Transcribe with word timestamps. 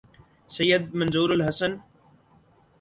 سید 0.55 0.83
Manzoor 0.95 1.29
الحسن 1.31 1.71